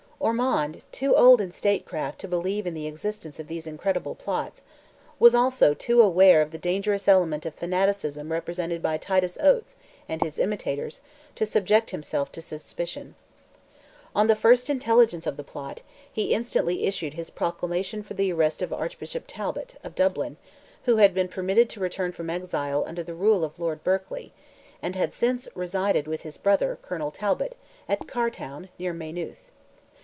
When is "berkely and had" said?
23.83-25.13